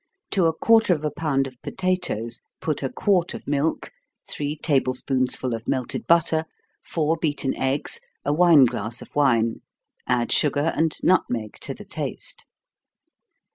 To 0.31 0.47
a 0.47 0.53
quarter 0.53 0.95
of 0.95 1.05
a 1.05 1.11
pound 1.11 1.45
of 1.45 1.61
potatoes, 1.61 2.41
put 2.59 2.81
a 2.81 2.89
quart 2.89 3.35
of 3.35 3.47
milk, 3.47 3.91
three 4.27 4.55
table 4.57 4.95
spoonsful 4.95 5.53
of 5.53 5.67
melted 5.67 6.07
butter, 6.07 6.45
four 6.83 7.17
beaten 7.17 7.53
eggs, 7.55 7.99
a 8.25 8.33
wine 8.33 8.65
glass 8.65 9.03
of 9.03 9.13
wine 9.13 9.61
add 10.07 10.31
sugar 10.31 10.73
and 10.75 10.97
nutmeg 11.03 11.57
to 11.61 11.75
the 11.75 11.85
taste. 11.85 12.47